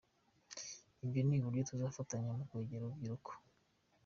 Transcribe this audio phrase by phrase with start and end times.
[1.03, 3.31] Ibyo ni uburyo tuzafatanya mu kwegera urubyiruko.